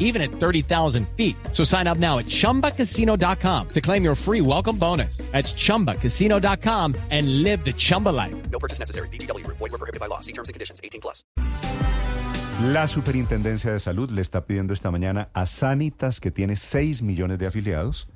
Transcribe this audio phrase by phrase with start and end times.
[0.00, 1.36] even at 30,000 feet.
[1.52, 5.18] So sign up now at chumbacasino.com to claim your free welcome bonus.
[5.30, 8.34] That's chumbacasino.com and live the Chumba life.
[8.50, 9.08] No purchase necessary.
[9.10, 9.46] BGW.
[9.46, 10.20] Void were prohibited by law.
[10.20, 10.80] See terms and conditions.
[10.82, 11.24] 18 plus.
[12.62, 17.38] La Superintendencia de Salud le está pidiendo esta mañana a Sanitas, que tiene 6 millones
[17.38, 18.06] de afiliados,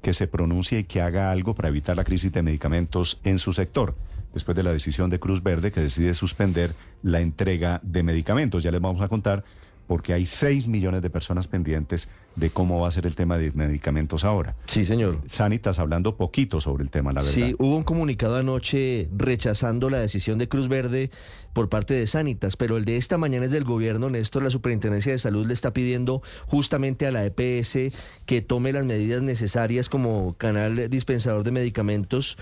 [0.00, 3.52] que se pronuncie y que haga algo para evitar la crisis de medicamentos en su
[3.52, 3.94] sector,
[4.32, 8.62] después de la decisión de Cruz Verde que decide suspender la entrega de medicamentos.
[8.62, 9.44] Ya les vamos a contar
[9.86, 13.52] porque hay 6 millones de personas pendientes de cómo va a ser el tema de
[13.52, 14.56] medicamentos ahora.
[14.66, 15.20] Sí, señor.
[15.26, 17.32] Sanitas hablando poquito sobre el tema, la verdad.
[17.32, 21.10] Sí, hubo un comunicado anoche rechazando la decisión de Cruz Verde
[21.52, 25.12] por parte de Sanitas, pero el de esta mañana es del gobierno, Néstor, la Superintendencia
[25.12, 27.94] de Salud le está pidiendo justamente a la EPS
[28.26, 32.36] que tome las medidas necesarias como canal dispensador de medicamentos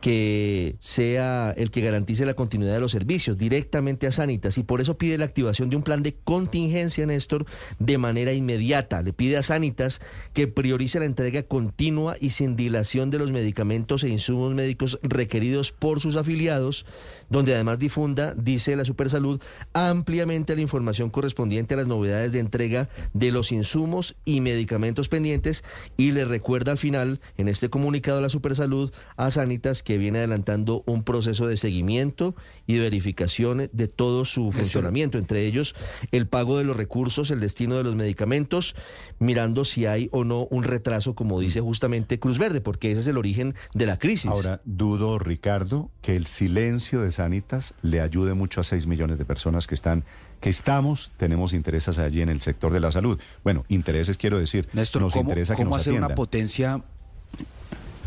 [0.00, 4.80] que sea el que garantice la continuidad de los servicios directamente a Sanitas y por
[4.80, 7.46] eso pide la activación de un plan de contingencia, Néstor,
[7.78, 9.02] de manera inmediata.
[9.02, 10.00] Le pide a Sanitas
[10.32, 15.72] que priorice la entrega continua y sin dilación de los medicamentos e insumos médicos requeridos
[15.72, 16.86] por sus afiliados,
[17.28, 19.40] donde además difunda, dice la Supersalud,
[19.72, 25.62] ampliamente la información correspondiente a las novedades de entrega de los insumos y medicamentos pendientes
[25.96, 30.18] y le recuerda al final, en este comunicado de la Supersalud, a Sanitas que viene
[30.18, 32.34] adelantando un proceso de seguimiento
[32.66, 35.74] y de verificación de todo su funcionamiento, entre ellos
[36.12, 38.74] el pago de los recursos, el destino de los medicamentos,
[39.18, 43.06] mirando si hay o no un retraso, como dice justamente Cruz Verde, porque ese es
[43.06, 44.30] el origen de la crisis.
[44.30, 49.24] Ahora, dudo, Ricardo, que el silencio de Sanitas le ayude mucho a 6 millones de
[49.24, 50.04] personas que están
[50.40, 53.20] que estamos, tenemos intereses allí en el sector de la salud.
[53.44, 56.82] Bueno, intereses quiero decir, Néstor, nos ¿cómo, interesa que cómo nos hacer una potencia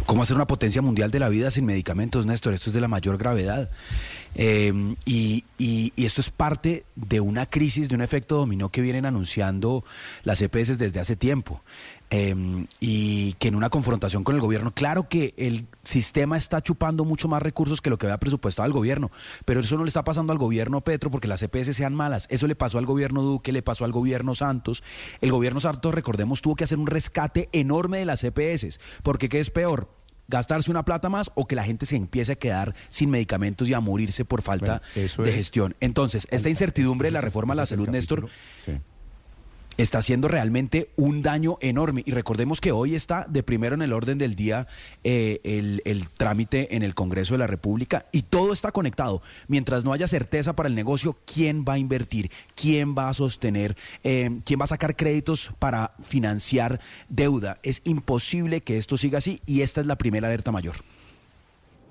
[0.05, 2.53] ¿Cómo hacer una potencia mundial de la vida sin medicamentos, Néstor?
[2.53, 3.69] Esto es de la mayor gravedad.
[4.35, 9.05] Y, y- y esto es parte de una crisis, de un efecto dominó que vienen
[9.05, 9.83] anunciando
[10.23, 11.61] las EPS desde hace tiempo.
[12.15, 17.05] Eh, y que en una confrontación con el gobierno, claro que el sistema está chupando
[17.05, 19.09] mucho más recursos que lo que había presupuestado el gobierno,
[19.45, 22.27] pero eso no le está pasando al gobierno Petro porque las EPS sean malas.
[22.29, 24.83] Eso le pasó al gobierno Duque, le pasó al gobierno Santos.
[25.21, 29.39] El gobierno Santos, recordemos, tuvo que hacer un rescate enorme de las EPS, porque ¿qué
[29.39, 29.89] es peor?
[30.25, 33.73] gastarse una plata más o que la gente se empiece a quedar sin medicamentos y
[33.73, 35.75] a morirse por falta Bueno, de es- gestión.
[35.81, 38.29] Entonces, esta incertidumbre de la reforma a la salud, Néstor.
[38.63, 38.71] Sí.
[39.77, 42.03] Está haciendo realmente un daño enorme.
[42.05, 44.67] Y recordemos que hoy está de primero en el orden del día
[45.03, 49.21] eh, el, el trámite en el Congreso de la República y todo está conectado.
[49.47, 52.31] Mientras no haya certeza para el negocio, ¿quién va a invertir?
[52.55, 53.75] ¿Quién va a sostener?
[54.03, 56.79] eh, ¿Quién va a sacar créditos para financiar
[57.09, 57.59] deuda?
[57.63, 60.75] Es imposible que esto siga así y esta es la primera alerta mayor.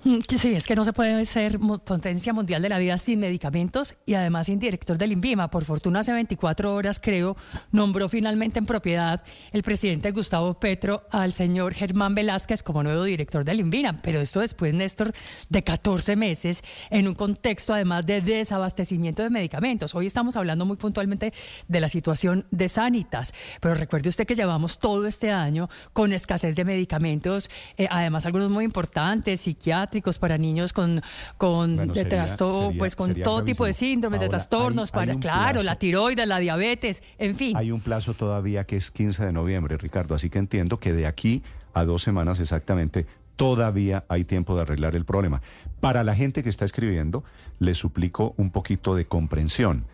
[0.05, 3.95] Mm, Sí, es que no se puede ser potencia mundial de la vida sin medicamentos
[4.05, 5.49] y además sin director del INVIMA.
[5.49, 7.37] Por fortuna, hace 24 horas, creo,
[7.71, 13.45] nombró finalmente en propiedad el presidente Gustavo Petro al señor Germán Velázquez como nuevo director
[13.45, 14.01] del INVIMA.
[14.01, 15.13] Pero esto después, Néstor,
[15.47, 19.95] de 14 meses, en un contexto además de desabastecimiento de medicamentos.
[19.95, 21.31] Hoy estamos hablando muy puntualmente
[21.69, 26.57] de la situación de Sanitas, pero recuerde usted que llevamos todo este año con escasez
[26.57, 29.47] de medicamentos, eh, además algunos muy importantes,
[29.93, 31.01] psiquiátricos para niños con,
[31.37, 35.01] con Bueno, de sería- trasto- sería- pues con todo tipo de síndromes, de trastornos, hay-
[35.01, 35.63] hay para claro, plazo.
[35.63, 37.55] la tiroides, la diabetes, en fin.
[37.55, 41.05] Hay un plazo todavía que es 15 de noviembre, Ricardo, así que entiendo que de
[41.05, 41.43] aquí
[41.73, 43.05] a dos semanas exactamente
[43.35, 45.41] todavía hay tiempo de arreglar el problema.
[45.79, 47.23] Para la gente que está escribiendo,
[47.59, 49.85] les suplico un poquito de comprensión.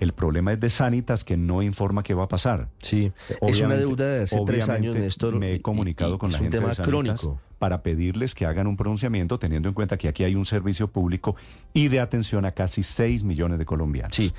[0.00, 2.68] El problema es de Sanitas que no informa qué va a pasar.
[2.80, 5.34] Sí, es una deuda de hace tres años, Néstor.
[5.36, 6.88] Me he comunicado y- con y la es un gente tema de Sanitas
[7.20, 7.40] crónico.
[7.58, 11.36] Para pedirles que hagan un pronunciamiento teniendo en cuenta que aquí hay un servicio público
[11.74, 14.16] y de atención a casi 6 millones de colombianos.
[14.16, 14.32] Sí,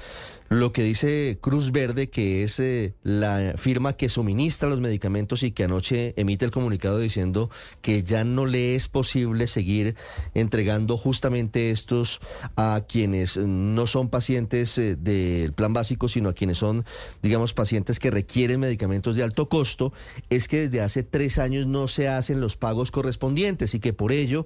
[0.50, 5.52] lo que dice Cruz Verde, que es eh, la firma que suministra los medicamentos y
[5.52, 7.52] que anoche emite el comunicado diciendo
[7.82, 9.96] que ya no le es posible seguir
[10.34, 12.20] entregando justamente estos
[12.56, 16.86] a quienes no son pacientes eh, del plan básico, sino a quienes son,
[17.22, 19.94] digamos, pacientes que requieren medicamentos de alto costo,
[20.30, 24.12] es que desde hace tres años no se hacen los pagos correspondientes y que por
[24.12, 24.46] ello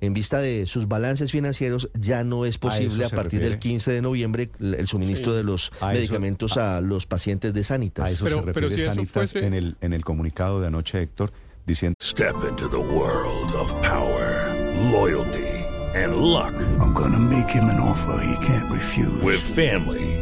[0.00, 3.60] en vista de sus balances financieros, ya no es posible a, se partir del refiere.
[3.74, 5.36] 15 de noviembre el suministro Sí.
[5.36, 8.10] de los A eso- medicamentos a, los pacientes de A Sanitas.
[8.10, 10.66] eso Pero- se pero refiere si eso Sanitas fuese- en, el, en el comunicado de
[10.66, 11.32] anoche, Héctor,
[11.66, 14.56] diciendo Step into the world of power,
[14.90, 15.46] loyalty,
[15.94, 16.52] and luck.
[16.80, 19.22] I'm gonna make him an offer he can't refuse.
[19.22, 20.21] With family,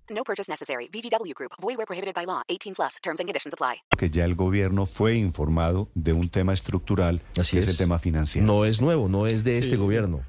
[0.21, 0.87] No purchase necessary.
[0.93, 1.53] VGW Group.
[1.59, 2.43] Void where prohibited by law.
[2.47, 2.97] 18 plus.
[3.01, 3.81] Terms and conditions apply.
[3.97, 7.65] Que ya el gobierno fue informado de un tema estructural, Así que es.
[7.65, 7.71] es.
[7.71, 8.45] el tema financiero.
[8.45, 10.21] No es nuevo, no es de este gobierno.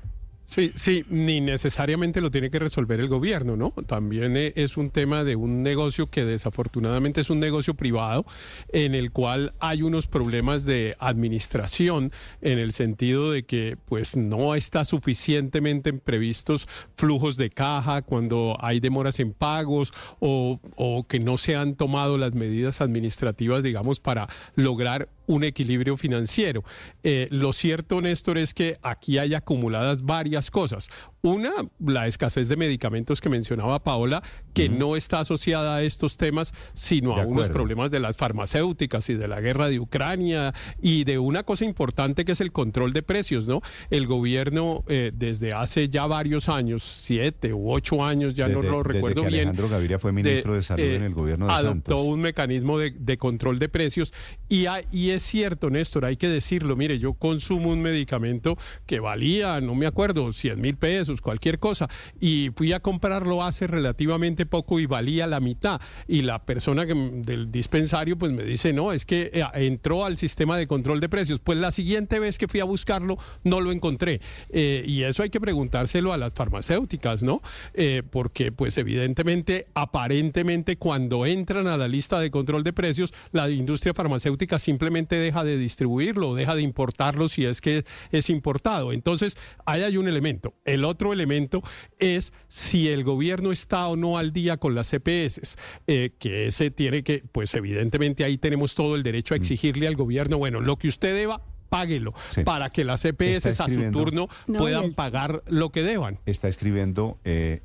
[0.53, 3.71] Sí, sí, ni necesariamente lo tiene que resolver el gobierno, ¿no?
[3.87, 8.27] También eh, es un tema de un negocio que desafortunadamente es un negocio privado
[8.69, 12.13] en el cual hay unos problemas de administración
[12.43, 18.79] en el sentido de que pues no está suficientemente previstos flujos de caja cuando hay
[18.79, 24.29] demoras en pagos o, o que no se han tomado las medidas administrativas, digamos, para
[24.55, 26.63] lograr un equilibrio financiero.
[27.03, 30.89] Eh, lo cierto, Néstor, es que aquí hay acumuladas varias cosas.
[31.23, 34.23] Una, la escasez de medicamentos que mencionaba Paola,
[34.55, 39.09] que no está asociada a estos temas, sino De a unos problemas de las farmacéuticas
[39.09, 42.93] y de la guerra de Ucrania y de una cosa importante que es el control
[42.93, 43.61] de precios, ¿no?
[43.89, 48.79] El gobierno eh, desde hace ya varios años, siete u ocho años, ya no lo
[48.83, 49.41] desde recuerdo que bien.
[49.43, 52.01] Alejandro Gaviria fue ministro de Salud en el gobierno de adoptó Santos.
[52.05, 54.13] un mecanismo de, de control de precios
[54.49, 58.99] y, hay- y es cierto, Néstor, hay que decirlo, mire, yo consumo un medicamento que
[59.01, 61.89] valía, no me acuerdo, 100 mil pesos, cualquier cosa,
[62.21, 67.51] y fui a comprarlo hace relativamente poco y valía la mitad, y la persona del
[67.51, 71.41] dispensario pues me dice, no, es que eh, entró al sistema de control de precios,
[71.41, 74.21] pues la siguiente vez que fui a buscarlo no lo encontré,
[74.51, 77.41] Eh, y eso hay que preguntárselo a las farmacéuticas, ¿no?
[77.75, 83.49] Eh, porque pues evidentemente, aparentemente cuando entran a la lista de control de precios, la
[83.49, 88.93] industria farmacéutica simplemente deja de distribuirlo, deja de importarlo si es que es importado.
[88.93, 90.55] Entonces, ahí hay un elemento.
[90.65, 91.63] El otro elemento
[91.99, 95.57] es si el gobierno está o no al día con las CPS,
[95.87, 99.97] eh, que ese tiene que, pues evidentemente ahí tenemos todo el derecho a exigirle al
[99.97, 101.41] gobierno, bueno, lo que usted deba,
[101.71, 102.45] páguelo, Sí.
[102.45, 106.19] para que las CPS Está a su turno No, puedan pagar lo que deban.
[106.27, 107.63] Está escribiendo eh,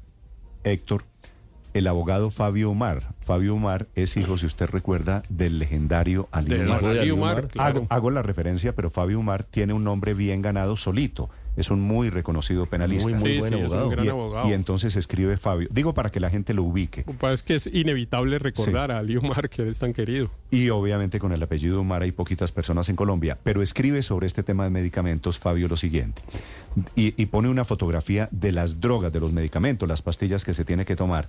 [0.63, 1.04] Héctor,
[1.74, 3.13] el abogado Fabio Umar.
[3.19, 7.50] Fabio Umar es hijo, si usted recuerda, del legendario Ali claro.
[7.57, 11.30] Hago, hago la referencia, pero Fabio Umar tiene un nombre bien ganado solito.
[11.57, 13.09] Es un muy reconocido penalista.
[13.09, 13.89] Muy, muy Sí, buen sí, es un abogado.
[13.89, 14.50] gran y, abogado.
[14.50, 15.68] y entonces escribe Fabio.
[15.71, 17.04] Digo para que la gente lo ubique.
[17.33, 20.30] Es que es inevitable recordar a Ali Omar, que es tan querido.
[20.51, 24.44] Y obviamente con el apellido Umar hay poquitas personas en Colombia, pero escribe sobre este
[24.44, 26.21] tema de medicamentos, Fabio, lo siguiente.
[26.95, 30.63] Y, y pone una fotografía de las drogas, de los medicamentos, las pastillas que se
[30.63, 31.27] tiene que tomar.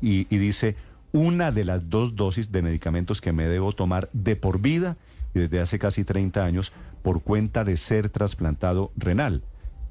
[0.00, 0.74] Y, y dice,
[1.12, 4.96] una de las dos dosis de medicamentos que me debo tomar de por vida
[5.34, 9.42] y desde hace casi 30 años por cuenta de ser trasplantado renal.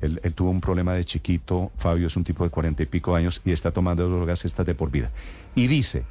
[0.05, 3.41] Él, tuvo un problema de chiquito, Fabio es un tipo de cuarenta y pico años
[3.43, 5.11] y está tomando drogas estas de por vida.
[5.55, 6.03] Y dice,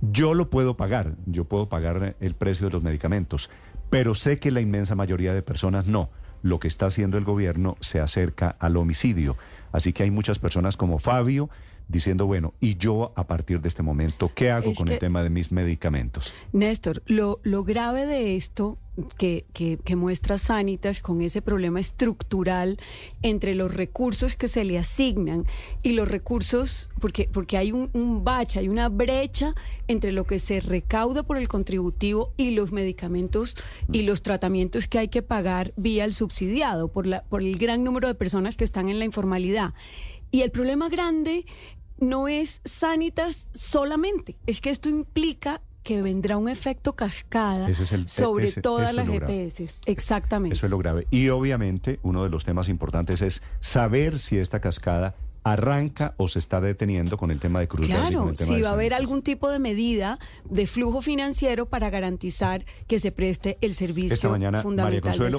[0.00, 3.50] yo lo puedo pagar, yo puedo pagar el precio de los medicamentos,
[3.90, 6.10] pero sé que la inmensa mayoría de personas no.
[6.42, 9.36] Lo que está haciendo el gobierno se acerca al homicidio.
[9.72, 11.50] Así que hay muchas personas como Fabio
[11.88, 15.22] diciendo, bueno, ¿y yo a partir de este momento qué hago Es con el tema
[15.22, 16.32] de mis medicamentos?
[16.52, 18.78] Néstor, lo, lo grave de esto
[19.16, 22.78] que, que, que muestra Sanitas con ese problema estructural
[23.22, 25.46] entre los recursos que se le asignan
[25.82, 29.54] y los recursos, porque, porque hay un, un bache, hay una brecha
[29.88, 33.56] entre lo que se recauda por el contributivo y los medicamentos
[33.90, 37.84] y los tratamientos que hay que pagar vía el subsidiado, por, la, por el gran
[37.84, 39.61] número de personas que están en la informalidad.
[40.30, 41.44] Y el problema grande
[41.98, 47.92] no es Sanitas solamente, es que esto implica que vendrá un efecto cascada Ese es
[47.92, 49.08] el- sobre ese- todas las.
[49.08, 49.68] EPS.
[49.86, 50.54] Exactamente.
[50.56, 51.06] Eso es lo grave.
[51.10, 56.38] Y obviamente uno de los temas importantes es saber si esta cascada arranca o se
[56.38, 59.58] está deteniendo con el tema de Cruz Claro, si va a haber algún tipo de
[59.58, 65.02] medida de flujo financiero para garantizar que se preste el servicio Esta mañana, María fundamental
[65.02, 65.38] de Consuelo.